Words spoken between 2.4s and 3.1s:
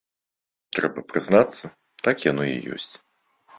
і ёсць.